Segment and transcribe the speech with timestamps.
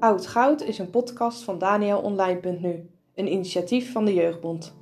[0.00, 4.76] Oud Goud is een podcast van DanielOnline.nu, een initiatief van de Jeugdbond.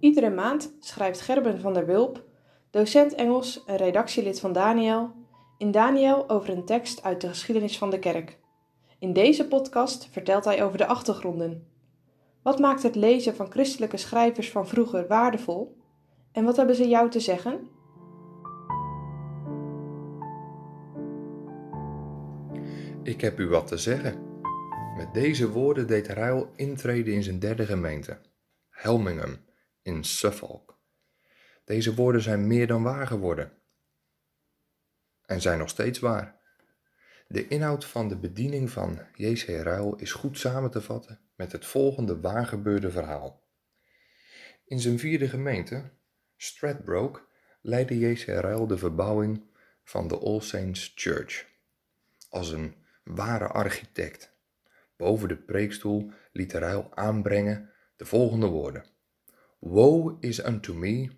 [0.00, 2.24] Iedere maand schrijft Gerben van der Wulp,
[2.70, 5.10] docent Engels en redactielid van Daniel,
[5.58, 8.38] in Daniel over een tekst uit de geschiedenis van de kerk.
[8.98, 11.66] In deze podcast vertelt hij over de achtergronden.
[12.42, 15.76] Wat maakt het lezen van christelijke schrijvers van vroeger waardevol?
[16.32, 17.68] En wat hebben ze jou te zeggen?
[23.04, 24.40] Ik heb u wat te zeggen.
[24.96, 28.20] Met deze woorden deed Ruil intreden in zijn derde gemeente,
[28.68, 29.38] Helmingham
[29.82, 30.78] in Suffolk.
[31.64, 33.52] Deze woorden zijn meer dan waar geworden.
[35.26, 36.40] En zijn nog steeds waar.
[37.28, 39.46] De inhoud van de bediening van J.C.
[39.48, 43.48] Ruil is goed samen te vatten met het volgende waargebeurde verhaal.
[44.64, 45.90] In zijn vierde gemeente,
[46.36, 47.20] Stradbroke,
[47.60, 48.24] leidde J.C.
[48.24, 49.44] Ruil de verbouwing
[49.82, 51.46] van de All Saints Church.
[52.28, 54.32] Als een ware architect.
[54.96, 58.84] Boven de preekstoel liet de ruil aanbrengen de volgende woorden.
[59.58, 61.10] Woe is unto me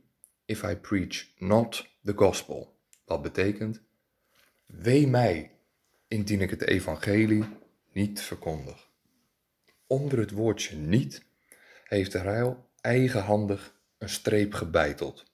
[0.44, 2.78] if I preach not the gospel.
[3.04, 3.80] Wat betekent,
[4.66, 5.58] wee mij
[6.08, 7.44] indien ik het evangelie
[7.92, 8.90] niet verkondig.
[9.86, 11.24] Onder het woordje niet
[11.84, 15.24] heeft de ruil eigenhandig een streep gebeiteld.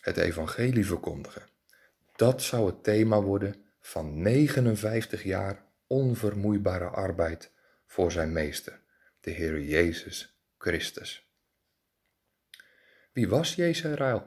[0.00, 1.48] Het evangelie verkondigen.
[2.16, 7.50] Dat zou het thema worden van 59 jaar onvermoeibare arbeid
[7.86, 8.80] voor zijn meester,
[9.20, 11.26] de Heer Jezus Christus.
[13.12, 14.26] Wie was Jezus Ryle?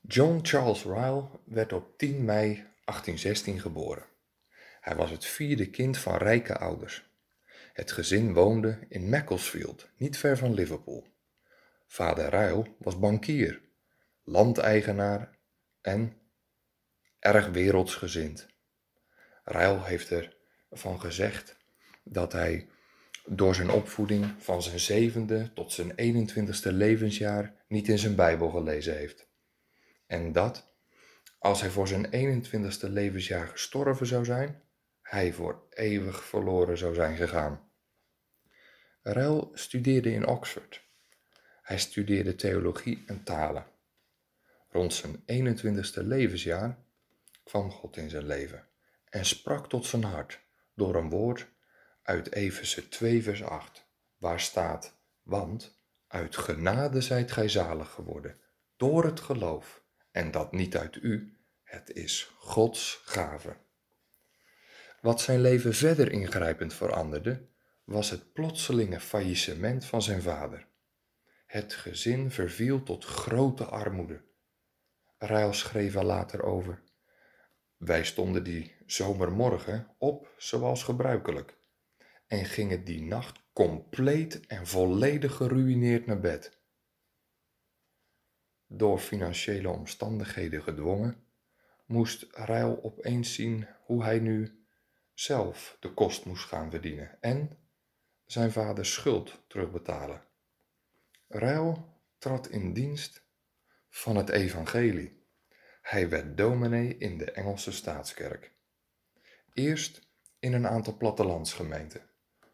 [0.00, 4.04] John Charles Ryle werd op 10 mei 1816 geboren.
[4.80, 7.12] Hij was het vierde kind van rijke ouders.
[7.72, 11.12] Het gezin woonde in Macclesfield, niet ver van Liverpool.
[11.86, 13.60] Vader Ryle was bankier,
[14.24, 15.38] landeigenaar
[15.80, 16.18] en
[17.24, 18.46] erg wereldsgezind.
[19.44, 20.12] Ryle heeft
[20.70, 21.56] ervan gezegd
[22.02, 22.68] dat hij
[23.26, 28.96] door zijn opvoeding van zijn zevende tot zijn 21ste levensjaar niet in zijn Bijbel gelezen
[28.96, 29.28] heeft.
[30.06, 30.74] En dat,
[31.38, 34.62] als hij voor zijn 21ste levensjaar gestorven zou zijn,
[35.02, 37.70] hij voor eeuwig verloren zou zijn gegaan.
[39.02, 40.82] Ryle studeerde in Oxford.
[41.62, 43.66] Hij studeerde theologie en talen.
[44.70, 46.82] Rond zijn 21ste levensjaar
[47.44, 48.68] kwam God in zijn leven
[49.08, 50.40] en sprak tot zijn hart
[50.74, 51.48] door een woord
[52.02, 58.40] uit Efeze 2 vers 8, waar staat, want uit genade zijt gij zalig geworden,
[58.76, 63.56] door het geloof, en dat niet uit u, het is Gods gave.
[65.00, 67.46] Wat zijn leven verder ingrijpend veranderde,
[67.84, 70.66] was het plotselinge faillissement van zijn vader.
[71.46, 74.22] Het gezin verviel tot grote armoede.
[75.18, 76.82] Rijl schreef er later over.
[77.76, 81.56] Wij stonden die zomermorgen op zoals gebruikelijk
[82.26, 86.62] en gingen die nacht compleet en volledig geruïneerd naar bed.
[88.66, 91.24] Door financiële omstandigheden gedwongen,
[91.86, 94.64] moest Ruil opeens zien hoe hij nu
[95.12, 97.58] zelf de kost moest gaan verdienen en
[98.24, 100.24] zijn vaders schuld terugbetalen.
[101.28, 103.24] Ruil trad in dienst
[103.88, 105.23] van het evangelie.
[105.84, 108.52] Hij werd dominee in de Engelse staatskerk.
[109.52, 110.08] Eerst
[110.38, 112.00] in een aantal plattelandsgemeenten,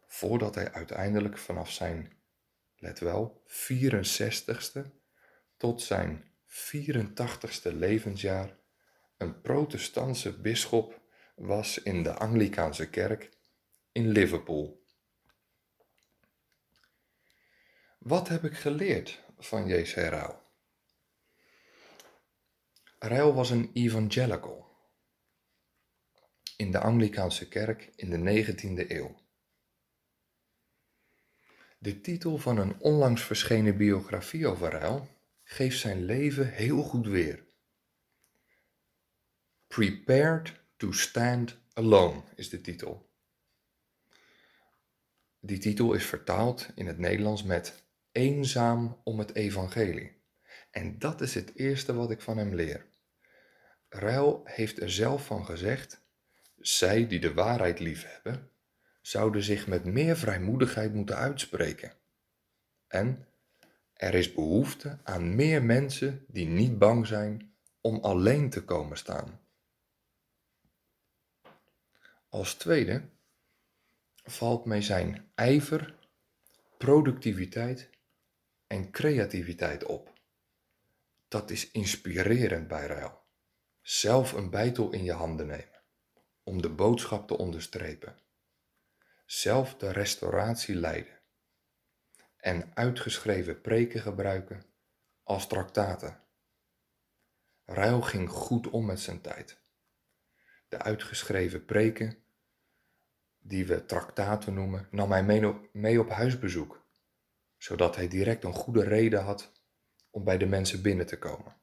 [0.07, 2.13] voordat hij uiteindelijk vanaf zijn,
[2.77, 4.81] let wel, 64ste
[5.57, 8.57] tot zijn 84ste levensjaar
[9.17, 11.01] een protestantse bisschop
[11.35, 13.29] was in de Anglikaanse kerk
[13.91, 14.83] in Liverpool.
[17.97, 19.95] Wat heb ik geleerd van J.C.
[19.95, 20.40] Rauw?
[23.03, 24.69] Ryle was een evangelical
[26.57, 29.15] in de Anglikaanse kerk in de 19e eeuw.
[31.77, 35.07] De titel van een onlangs verschenen biografie over Ryle
[35.43, 37.43] geeft zijn leven heel goed weer.
[39.67, 43.09] Prepared to Stand Alone is de titel.
[45.39, 50.19] Die titel is vertaald in het Nederlands met Eenzaam om het Evangelie.
[50.71, 52.89] En dat is het eerste wat ik van hem leer.
[53.93, 56.01] Ruil heeft er zelf van gezegd:
[56.59, 58.49] zij die de waarheid liefhebben,
[59.01, 61.93] zouden zich met meer vrijmoedigheid moeten uitspreken.
[62.87, 63.27] En
[63.93, 69.39] er is behoefte aan meer mensen die niet bang zijn om alleen te komen staan.
[72.29, 73.03] Als tweede
[74.23, 75.95] valt mij zijn ijver,
[76.77, 77.89] productiviteit
[78.67, 80.13] en creativiteit op.
[81.27, 83.20] Dat is inspirerend bij Ruil.
[83.81, 85.81] Zelf een bijtel in je handen nemen
[86.43, 88.17] om de boodschap te onderstrepen,
[89.25, 91.19] zelf de restauratie leiden
[92.37, 94.63] en uitgeschreven preken gebruiken
[95.23, 96.19] als traktaten.
[97.65, 99.59] Ruil ging goed om met zijn tijd.
[100.67, 102.17] De uitgeschreven preken,
[103.39, 106.85] die we traktaten noemen, nam hij mee op, mee op huisbezoek,
[107.57, 109.51] zodat hij direct een goede reden had
[110.09, 111.60] om bij de mensen binnen te komen.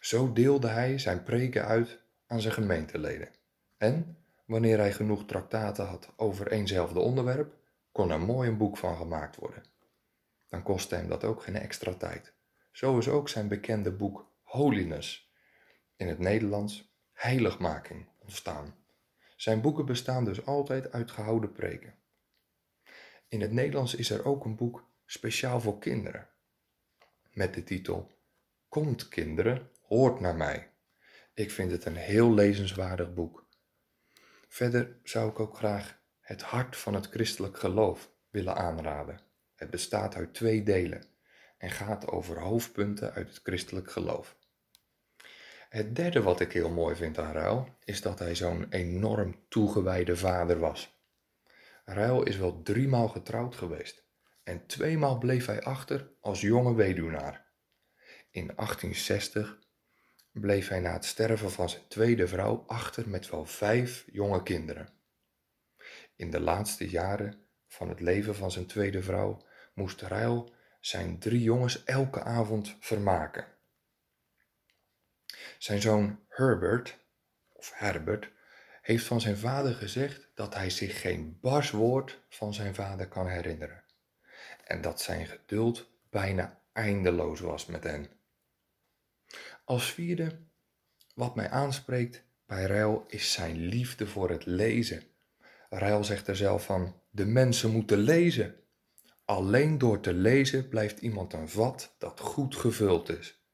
[0.00, 3.28] Zo deelde hij zijn preken uit aan zijn gemeenteleden.
[3.76, 7.54] En wanneer hij genoeg traktaten had over eenzelfde onderwerp,
[7.92, 9.64] kon er mooi een boek van gemaakt worden.
[10.48, 12.32] Dan kostte hem dat ook geen extra tijd.
[12.72, 15.32] Zo is ook zijn bekende boek Holiness,
[15.96, 18.74] in het Nederlands heiligmaking, ontstaan.
[19.36, 21.94] Zijn boeken bestaan dus altijd uit gehouden preken.
[23.28, 26.28] In het Nederlands is er ook een boek speciaal voor kinderen,
[27.32, 28.10] met de titel
[28.68, 30.72] Komt kinderen, hoort naar mij.
[31.34, 33.48] Ik vind het een heel lezenswaardig boek.
[34.48, 39.20] Verder zou ik ook graag Het hart van het christelijk geloof willen aanraden.
[39.54, 41.04] Het bestaat uit twee delen
[41.58, 44.36] en gaat over hoofdpunten uit het christelijk geloof.
[45.68, 50.16] Het derde wat ik heel mooi vind aan Ruil is dat hij zo'n enorm toegewijde
[50.16, 51.00] vader was.
[51.84, 54.04] Ruil is wel driemaal getrouwd geweest
[54.42, 57.48] en tweemaal bleef hij achter als jonge weduwnaar.
[58.30, 59.68] In 1860
[60.32, 64.88] bleef hij na het sterven van zijn tweede vrouw achter met wel vijf jonge kinderen.
[66.16, 71.42] In de laatste jaren van het leven van zijn tweede vrouw moest Ruil zijn drie
[71.42, 73.46] jongens elke avond vermaken.
[75.58, 76.98] Zijn zoon Herbert,
[77.52, 78.30] of Herbert,
[78.82, 83.26] heeft van zijn vader gezegd dat hij zich geen bars woord van zijn vader kan
[83.26, 83.84] herinneren.
[84.64, 88.19] En dat zijn geduld bijna eindeloos was met hen.
[89.70, 90.38] Als vierde,
[91.14, 95.02] wat mij aanspreekt bij Ruil is zijn liefde voor het lezen.
[95.68, 98.54] Ruil zegt er zelf van, de mensen moeten lezen.
[99.24, 103.44] Alleen door te lezen blijft iemand een vat dat goed gevuld is.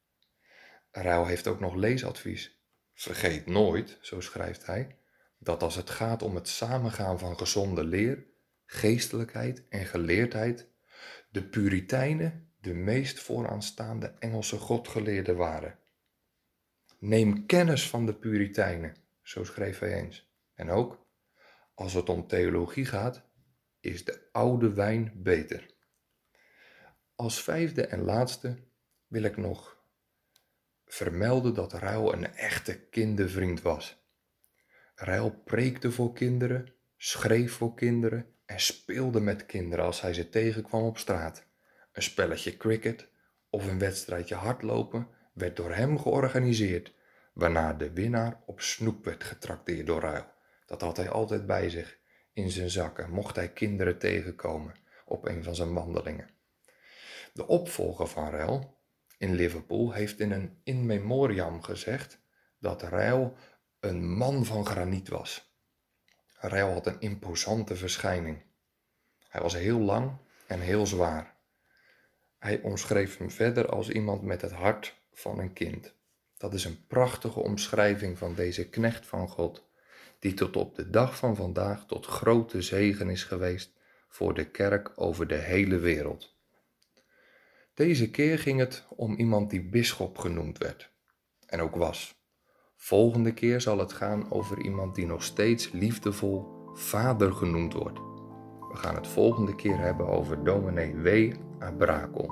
[0.91, 2.61] Ruil heeft ook nog leesadvies.
[2.93, 4.97] Vergeet nooit, zo schrijft hij,
[5.39, 8.25] dat als het gaat om het samengaan van gezonde leer,
[8.65, 10.67] geestelijkheid en geleerdheid,
[11.29, 15.79] de Puritijnen de meest vooraanstaande Engelse godgeleerden waren.
[16.99, 20.31] Neem kennis van de Puritijnen, zo schreef hij eens.
[20.53, 21.05] En ook,
[21.73, 23.23] als het om theologie gaat,
[23.79, 25.75] is de oude wijn beter.
[27.15, 28.57] Als vijfde en laatste
[29.07, 29.77] wil ik nog
[30.85, 34.05] vermelden dat Ruil een echte kindervriend was.
[34.95, 40.83] Ruil preekte voor kinderen, schreef voor kinderen en speelde met kinderen als hij ze tegenkwam
[40.83, 41.45] op straat.
[41.91, 43.09] Een spelletje cricket
[43.49, 45.07] of een wedstrijdje hardlopen
[45.37, 46.93] werd door hem georganiseerd,
[47.33, 50.25] waarna de winnaar op snoep werd getrakteerd door Ruil.
[50.65, 51.97] Dat had hij altijd bij zich
[52.33, 54.75] in zijn zakken, mocht hij kinderen tegenkomen
[55.05, 56.29] op een van zijn wandelingen.
[57.33, 58.77] De opvolger van Ruil
[59.17, 62.19] in Liverpool heeft in een in memoriam gezegd
[62.59, 63.35] dat Ruil
[63.79, 65.55] een man van graniet was.
[66.39, 68.43] Ruil had een imposante verschijning.
[69.29, 70.17] Hij was heel lang
[70.47, 71.35] en heel zwaar.
[72.37, 75.93] Hij omschreef hem verder als iemand met het hart van een kind.
[76.37, 79.69] Dat is een prachtige omschrijving van deze knecht van God,
[80.19, 83.71] die tot op de dag van vandaag tot grote zegen is geweest
[84.07, 86.35] voor de kerk over de hele wereld.
[87.73, 90.91] Deze keer ging het om iemand die bisschop genoemd werd
[91.45, 92.15] en ook was.
[92.75, 97.99] Volgende keer zal het gaan over iemand die nog steeds liefdevol vader genoemd wordt.
[98.69, 101.33] We gaan het volgende keer hebben over dominee W.
[101.59, 102.27] Abrakel,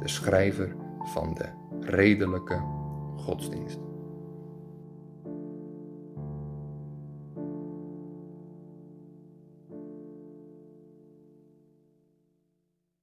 [0.00, 0.76] de schrijver
[1.12, 2.62] van de redelijke
[3.16, 3.83] godsdienst.